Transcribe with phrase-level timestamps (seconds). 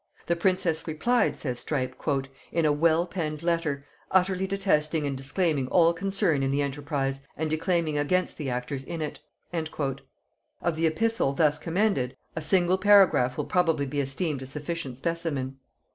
[0.25, 1.95] The princess replied, says Strype,
[2.51, 7.51] "in a well penned letter," "utterly detesting and disclaiming all concern in the enterprise, and
[7.51, 9.19] declaiming against the actors in it."
[10.59, 15.57] Of the epistle thus commended, a single paragraph will probably be esteemed a sufficient specimen....